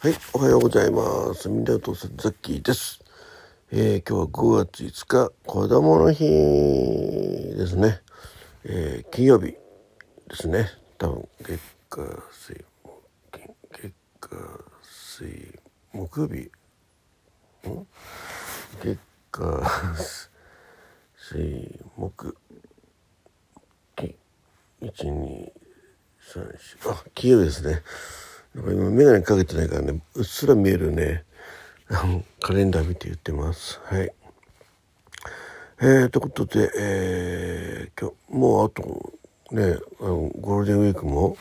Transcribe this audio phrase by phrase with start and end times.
[0.00, 1.48] はい、おはようございます。
[1.48, 3.00] みんなとザッキーです。
[3.72, 8.00] えー、今日は5月5日、子供の日ですね。
[8.62, 9.58] えー、金曜日で
[10.34, 10.68] すね。
[10.98, 12.64] 多分、月火水、
[13.32, 14.36] 金月火
[14.84, 15.58] 水、
[15.92, 16.34] 木曜日、
[17.68, 17.86] ん
[18.80, 18.98] 月
[19.32, 19.64] 火
[21.16, 22.36] 水、木、
[23.96, 24.14] 金、
[24.80, 25.52] 1、2、
[26.22, 27.82] 3、4、あ、金曜日ですね。
[28.54, 31.24] なんか今眼鏡かけてないからねうっすら見えるね。
[31.90, 33.80] あ のカレンダー見て言ってます。
[33.84, 34.12] はい。
[35.80, 39.12] えー、ということで、えー、今日もうあと
[39.52, 41.36] ねあのゴールデンウィークも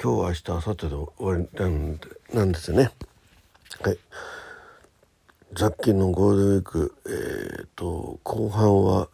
[0.00, 2.90] 今日明日明後日で終わりなんでなんですよね。
[3.80, 3.98] はい。
[5.56, 9.08] さっきのゴールデンウィークえー、と後半は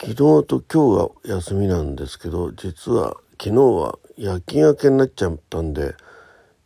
[0.00, 5.94] 昨日と今日が休みなんですけど実は昨日は夜勤明けになっちゃったんで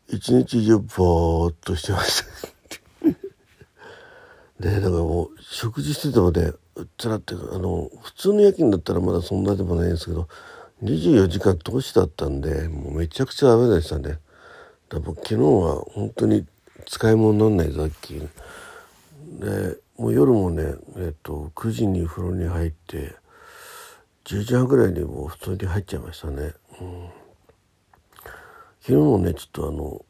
[0.09, 3.07] 一日中ぼーっとしてました。
[4.67, 10.29] ねだからもう食事しててもねうっつらってあの普通の夜勤だったらまだそんなでもないんですけど
[10.83, 14.19] 24時間通しだったんでもうめちゃくちゃダメでしたね。
[14.89, 16.47] だから昨日は本当に
[16.87, 18.31] 使い物にならない雑菌
[19.41, 23.15] でもう夜もね、えっと、9時に風呂に入って
[24.25, 27.09] 10時半ぐらいにもう普通に入っちゃいましたね、うん、
[28.87, 30.05] 昨日もねちょっとあの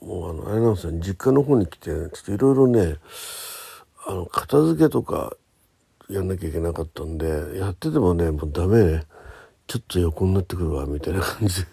[0.00, 2.96] もうあのあれなんですよ実家の方に来てちょっといろいろね
[4.06, 5.34] あの片付けとか
[6.08, 9.02] やんなきゃいけなかったんでやっててもねもうダメね。
[9.66, 11.62] ちょっと横になってくるわみたいな感じ。
[11.62, 11.68] で、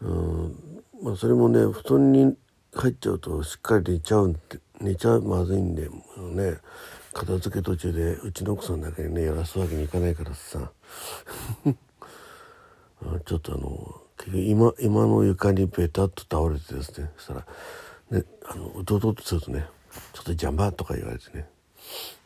[0.02, 0.82] うん。
[1.02, 2.36] まあ、それもね布団に
[2.72, 4.38] 入っちゃうとしっかり寝ちゃうんで
[4.80, 6.58] 寝ちゃうまずいんでね
[7.12, 10.70] 片付け途中でうちの奥さんだけにねやらすわけにいかないからさ。
[13.26, 17.10] ちょっとあの今今の床にベタっと倒れてですね。
[17.16, 17.46] そしたら
[18.10, 19.66] ねあのうとうととするとね
[20.12, 21.48] ちょっと邪魔とか言われてね、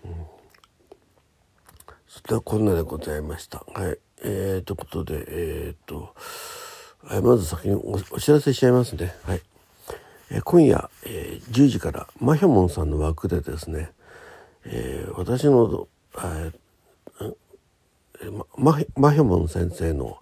[0.05, 0.13] うん、
[2.09, 3.65] それはこんなでございました。
[3.75, 3.99] はい。
[4.23, 6.15] えー、ということでえー、と
[7.23, 9.41] まず先にお知らせしちゃいますねはい、
[10.31, 13.93] えー、今夜、えー、10時からマヒョモンさんの枠でですね、
[14.67, 20.19] えー、私の、えー、ママヒョモン先生の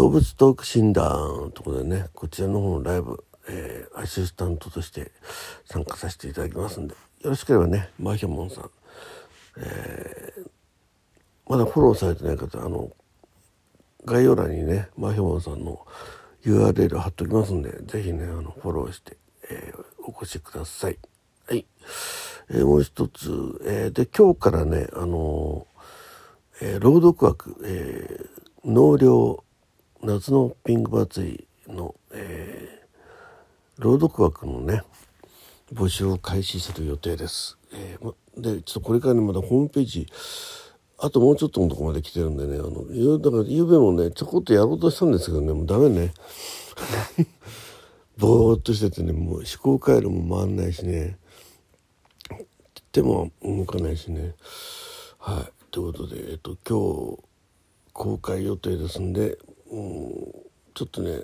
[0.00, 5.12] 動物トーク診断とことでねこちらの方のライブ、えー、アシスタントとして
[5.66, 8.70] 参加させていただきますんでよろしければねマヒョモンさん、
[9.58, 10.50] えー、
[11.50, 12.90] まだフォローされてない方あの
[14.06, 15.86] 概要欄にねマヒョモンさんの
[16.46, 19.18] URL 貼っておきますんで是非ねあのフォローして、
[19.50, 20.98] えー、お越しください。
[21.46, 21.66] はい、
[22.48, 23.30] えー、もう一つ、
[23.66, 25.66] えー、で今日からねあの
[26.62, 28.24] え、朗読枠、え、
[28.64, 29.44] 納涼
[30.02, 34.82] 夏のピンク祭りの、えー、朗読枠のね
[35.74, 37.58] 募集を開始する予定です。
[37.74, 40.06] えー、でちょっとこれからねまだホームページ
[40.98, 46.14] あともうちょっとのとこまで来てるんでねあのだからゆうべもねちょこっとやろうとしたんですけどねもうダメね。
[48.16, 51.18] ぼーっとしててねもう思考回路も回んないしね。
[52.92, 54.34] 手も動かないしね。
[55.18, 55.52] はい。
[55.70, 57.22] ということでえっと今日
[57.92, 61.20] 公開予定ですんでうんちょっとね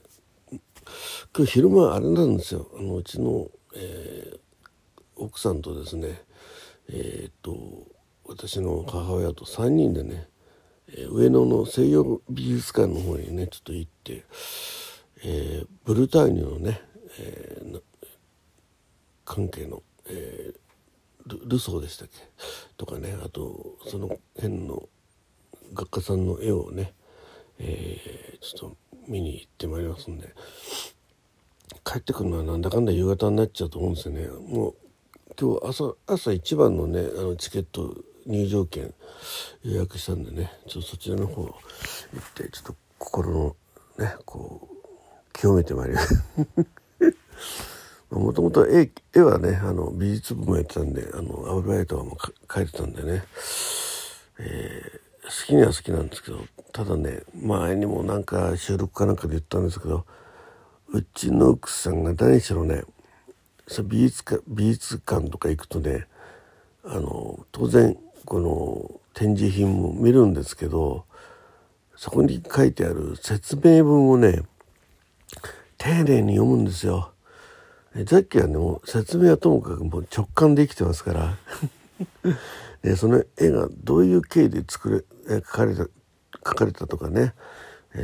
[1.37, 2.71] 今日昼間あれなんですよ。
[2.79, 4.39] あのうちの、えー、
[5.17, 6.23] 奥さんとですね
[6.89, 7.57] えー、っと
[8.25, 10.29] 私の母親と3人でね、
[10.89, 14.25] え、上野の西洋美術館の方にねちょっと行って、
[15.25, 16.81] えー、ブルターニュのね、
[17.19, 17.83] えー、
[19.25, 22.19] 関係の、えー、ルソーでしたっけ？
[22.77, 24.89] とかねあとその辺の
[25.75, 26.95] 画家さんの絵をね、
[27.59, 28.77] えー、ちょっと
[29.09, 30.29] 見に行ってまいりますんで。
[31.87, 34.27] 帰ってくるのはなんだかんだ夕方になっちゃうと思うんですよね。
[34.27, 34.75] もう
[35.41, 37.95] 今日朝朝一番のねあのチケット
[38.27, 38.93] 入場券
[39.63, 40.53] 予約したんでね。
[40.67, 41.53] ちょっとそちらの方行っ
[42.35, 43.57] てちょっと心の
[43.99, 44.77] ねこう
[45.33, 46.25] 清めてまいります。
[48.11, 52.17] もともと絵絵はねあの美術部もやってたんであの油絵とかも
[52.49, 53.25] 描いてたんでね、
[54.39, 56.45] えー、好きには好きなんですけど
[56.77, 60.05] ただね前にもなんか収録かなんかで言ったんですけど
[60.93, 62.83] うちの奥さんが何しろね
[63.85, 66.07] 美術館美術館とか行くとね
[66.85, 67.97] あの当然
[68.27, 71.07] この展示品も見るんですけど
[71.97, 74.43] そこに書いてある説明文をね
[75.79, 77.11] 丁寧に読むんですよ。
[78.07, 81.39] さっきはねもう説明はともかくもう直感で生きてますから
[82.83, 85.89] で その絵がどういう経緯で作れ描かれた
[86.47, 87.35] 描かれたとかね。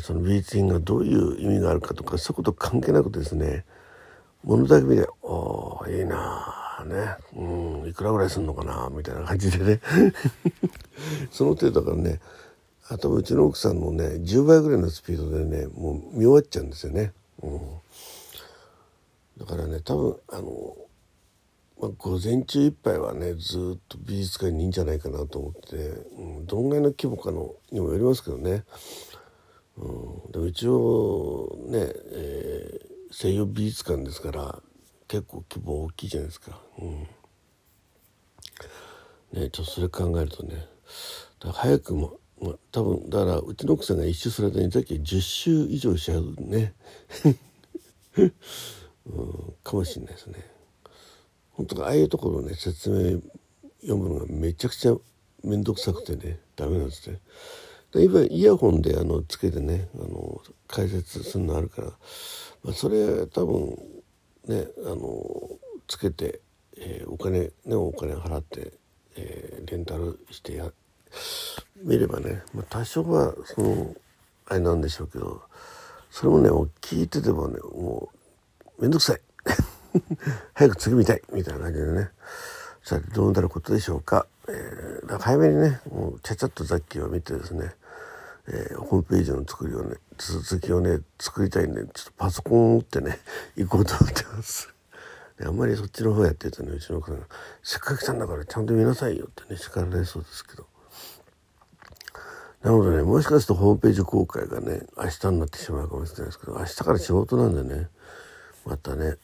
[0.01, 3.65] その美術品がどういう意味があるかとかそういうこと関係なくですね
[4.43, 7.17] 物だけ見て「おいいなあね。
[7.37, 9.81] うんいくらぐらいすんのかな」みたいな感じでね。
[11.31, 12.21] その程度からね
[12.89, 17.13] あとうちの奥さんのね10倍ぐらいのスピードでねもう見終わっちゃうんですよね。
[17.43, 17.61] うん、
[19.39, 20.77] だからね多分あの、
[21.83, 25.77] まあ、午前中いっぱいはねずっと美術館にいいんじゃないかなと思って、
[26.17, 28.65] うん、どんぐらいの規模かのにもよりますけどね。
[29.77, 34.59] うん、で一応ね、えー西洋美術館ですから
[35.07, 36.59] 結構規模大きいじゃないですか。
[36.79, 37.01] うん、
[39.35, 40.67] ねちょっとそれ考えるとね
[41.39, 46.75] 早くも、まあ、多分だからうちの奥さんが一周する間にさっき10周以上しちゃうね、
[48.17, 48.33] うん、
[49.63, 50.52] かもしれないですね。
[51.53, 53.21] 本当ああいうところね説明
[53.83, 54.95] 読むのがめちゃくちゃ
[55.45, 57.19] 面倒くさくてねダメなんですね。
[57.95, 61.93] 今イヤホンであのつけてねあの解説するのあるから
[62.65, 63.77] まあ、それ多分
[64.47, 65.51] ねあの
[65.89, 66.41] つけて、
[66.77, 68.73] えー、お金ねお金払って、
[69.17, 70.71] えー、レンタルしてや
[71.83, 73.95] 見ればね、まあ、多少はその
[74.47, 75.43] あれなんでしょうけど
[76.11, 76.51] それもね
[76.81, 78.11] 聞いててもねも
[78.79, 79.21] う面倒くさい
[80.55, 82.11] 早く次見たいみたいな感じでね。
[82.83, 87.75] さてどうなることでしょうか、えー、早めにねもうちゃちゃっと雑記を見てですね。
[88.49, 93.21] えー、ホームページの作りをね続きをね作りたいんでちょっとパソコンを持ってね
[93.55, 94.69] 行こうと思ってます。
[95.45, 97.27] あんまりそっちの方やってるとねうちの奥さんが
[97.63, 100.67] 「せっかく来たんだからちゃんと見なさいよ」ってね叱られそうですけど。
[102.63, 107.89] なのでねもしかするとホームページ公開がね明日になってしまうかもしれないですけど明日から仕事なんでね
[108.65, 109.17] またね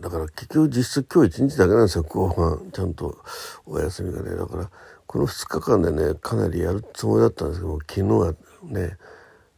[0.00, 2.70] だから結局実質今日一日だけなんですよ後半。
[2.72, 3.18] ちゃんと
[3.66, 4.36] お休みがね。
[4.36, 4.70] だから
[5.06, 8.96] この2日間でねかなりやるつもりだったんですけど昨日はね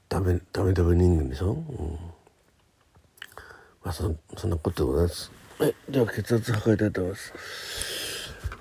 [0.08, 1.62] ダメダメダメ人間でしょ、うん、
[3.84, 5.30] まあそそんなことでございます。
[5.58, 5.74] はい。
[5.88, 7.32] では血圧測りたいと思います。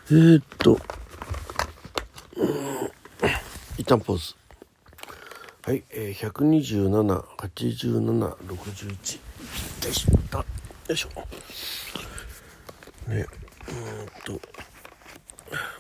[0.10, 0.80] えー、っと。
[3.78, 4.34] 一旦ポーズ。
[5.64, 9.20] はい、えー、1278761
[9.82, 10.38] でした。
[10.38, 10.46] よ
[10.90, 11.10] いしょ。
[13.08, 13.26] ね
[13.70, 14.42] うんと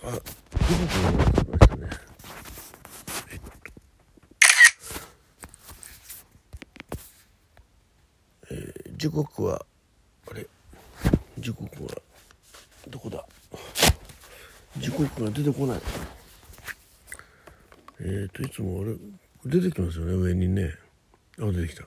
[0.03, 1.89] あ、どこかましたね。
[8.49, 9.65] えー、時刻は、
[10.29, 10.47] あれ？
[11.37, 11.89] 時刻は、
[12.87, 13.25] どこだ？
[14.77, 15.81] 時刻が出てこない。
[17.99, 18.95] えっ、ー、と、いつもあれ、
[19.45, 20.73] 出てきますよね、上にね。
[21.39, 21.83] あ、出てきた。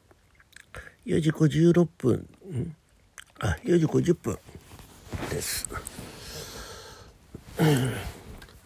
[1.07, 2.55] 4時56分う。
[2.55, 2.77] ん？
[3.41, 4.39] あ、4時50分
[5.31, 5.69] です。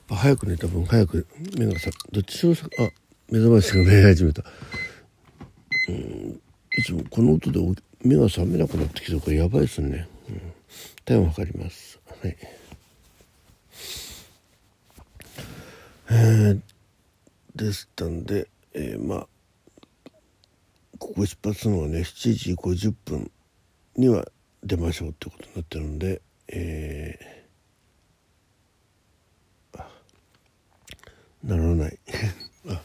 [0.08, 1.26] 早く寝た分早く
[1.56, 2.82] 目がさどっちしろさあ
[3.30, 4.42] 目覚ましが目始めた。
[5.88, 6.40] うん
[6.76, 7.60] いつもこの音で
[8.02, 10.52] 目が覚めなくなってきたからやばいですね、うん、
[11.04, 12.00] 体温測ります。
[12.22, 12.36] はい。
[16.10, 16.60] えー、
[17.54, 19.26] でしたんで、えー、まあ
[20.98, 23.30] ここ出発のはね7時50分
[23.96, 24.26] には
[24.64, 27.34] 出ましょうってことになってるんでえー
[31.44, 31.98] ならない。
[32.68, 32.82] あ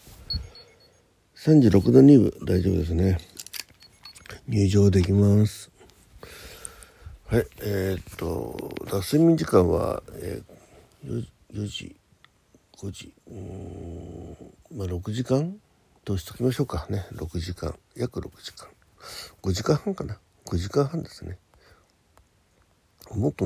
[1.38, 3.18] 36度2分大丈夫ですね。
[4.48, 5.72] 入場できます。
[7.28, 11.96] はいえー、っと睡眠時間は、えー、4, 4時
[12.74, 15.58] 5時うんまあ6時間
[16.04, 17.06] としときましょうかね。
[17.14, 18.68] 6時間約6時間。
[19.42, 20.20] 5時間半かな。
[20.46, 21.38] 5時間半ですね。
[23.16, 23.46] もっと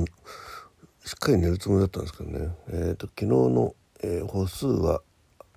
[1.06, 2.56] しっかり寝るつもりだったんですけどね。
[2.70, 5.02] えっ、ー、と昨日のえー、歩数は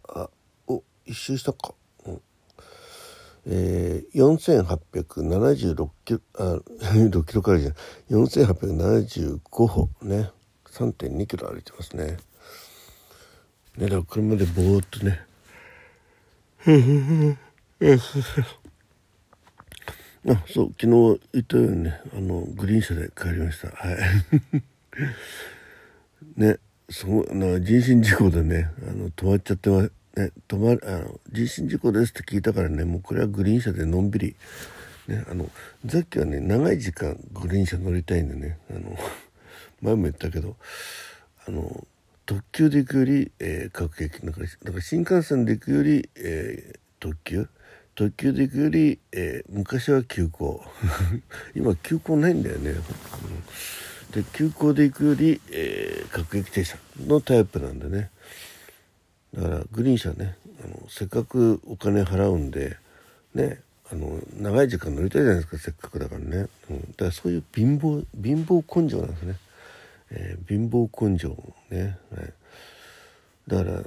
[0.08, 0.30] あ
[0.68, 1.74] お一周したか、
[2.06, 2.22] うん。
[3.46, 6.60] えー、4876キロあ
[6.94, 7.78] 6キロからじゃない。
[8.10, 10.30] 4875歩ね。
[10.66, 12.18] 3.2キロ歩いてますね。
[13.76, 15.20] ねだから車でぼーっとね。
[20.28, 23.68] あそう昨日言ったようにねあのグリーン車で帰りました。
[23.68, 23.96] はい。
[26.36, 29.90] ねそな人身事故でねあの止まっちゃってはね
[30.48, 34.36] 止まあの人身事故ですって聞いたからねもうこれはグリーン車でのんびり
[35.08, 35.48] ねあの
[35.88, 38.96] さっきはね長い時間グリーン車乗りたいんでねあの
[39.82, 40.56] 前も言ったけど
[41.46, 41.86] あの
[42.24, 47.48] 特急で行くより、えー、各駅なんかなんか新幹線で行くより、えー、特急
[47.96, 50.62] 特急で行くより、えー、昔は急行
[51.56, 54.22] 今急行ないんだよね、うん。
[54.22, 56.76] で急行で行くより、えー、各駅停車
[57.06, 58.10] のタイプなんでね。
[59.34, 60.36] だからグリーン車ね。
[60.62, 62.76] あのせっかくお金払うんで
[63.34, 63.60] ね
[63.90, 69.36] あの長い時間乗りたいじゃないですかせっかくだからね、うん、だからそういう貧乏貧乏根性なんですね、
[70.10, 71.36] えー、貧乏根性
[71.70, 72.32] ね、はい、
[73.46, 73.82] だから、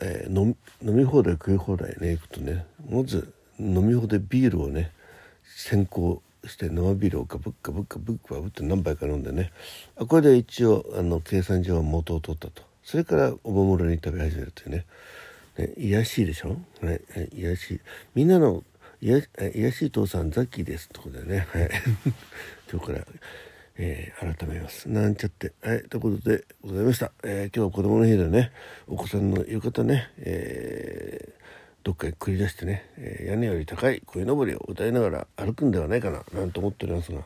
[0.00, 2.66] えー、飲み放題食い放題ね行くとね。
[2.88, 4.92] まず飲み放題ビールをね
[5.44, 9.52] 先行して生ビールをガブッガブッガブッガブッって何杯か飲んでね。
[9.96, 12.62] あこれで一応あの計算上は元を取ったと。
[12.82, 14.84] それからおもむろに食べ始めるというね。
[15.58, 17.00] ね癒しいでしょ、ね、
[17.32, 17.80] 癒しい。
[18.14, 18.62] みんなの
[19.00, 19.22] 癒
[19.54, 21.70] やしい父さんザッキーですってことでね、はい、
[22.70, 23.06] 今日から、
[23.76, 24.88] えー、改めます。
[24.88, 25.52] なんちゃって。
[25.60, 28.52] はいということでございました、えー、今日は子供の日でね
[28.86, 31.36] お子さんの言う方ね、えー、
[31.86, 37.20] どっかへ繰り出してね、えー、屋根より高い鯉のぼりを歌いながら歩くんではないかななんて思っておりますが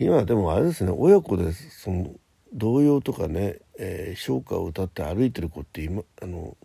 [0.00, 2.10] 今でもあれですね親子でその
[2.52, 6.56] 童謡とかね、えー、唱歌を歌って歩いてる子って今あの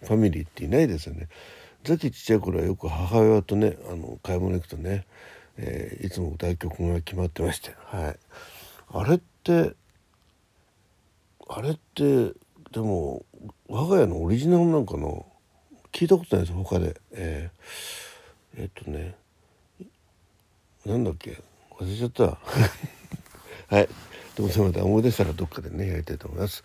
[0.00, 1.28] ファミリーっていないですよね。
[1.84, 5.04] ザキちっちゃい頃はよく母親とねあの買い物行くとね、
[5.58, 8.16] えー、いつも歌う曲が決まってまして、はい、
[8.94, 9.74] あれって
[11.50, 12.32] あれって
[12.72, 13.26] でも
[13.68, 15.06] 我が家のオリジナルなんかな？
[15.92, 16.96] 聞いたことないです他で。
[17.12, 19.14] えー、え、っとね
[20.86, 21.40] なんだっけ？
[21.78, 22.38] 忘れちゃった。
[23.74, 23.88] はい。
[24.34, 26.64] でもそれまた思い出したらどっかでねやりたいと思います。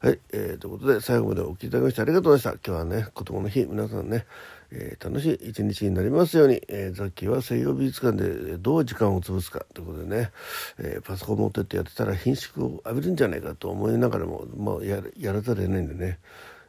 [0.00, 2.70] はい、えー、ということで最後までお聴きいただきましてありがとうございました。
[2.70, 4.26] 今日はね子供の日皆さんね、
[4.70, 9.64] えー、楽しい一日になりますように、えー、ザッキーは西洋美術館でどう時間を潰すか。
[9.72, 10.30] ということでね、
[10.78, 16.18] えー、パソコン持ってってやってたら品種を浴びるんじゃないかと思いながらも、まあ、ややらざるを得ないんでね、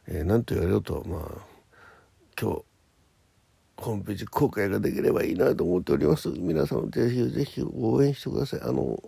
[0.08, 1.49] えー、と言われようとまあ
[2.40, 2.64] 今日
[3.80, 6.28] ホームページ公開ができればいいなと思っております。
[6.28, 8.60] 皆さんぜひぜひ応援してください。
[8.62, 9.02] あの、ホ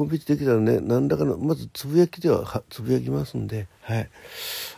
[0.00, 4.10] ームページできたらね、何らかの、まずつぶやきではつぶやきますんで、はい。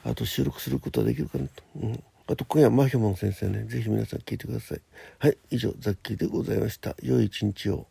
[0.05, 1.63] あと収録することはできるかなと。
[1.83, 2.03] うん。
[2.27, 4.81] あと今夜、マヒョモン先生ね、ぜひ皆さん聞いてください。
[5.19, 6.95] はい、以上、ザッキーでございました。
[7.03, 7.87] 良い一日を。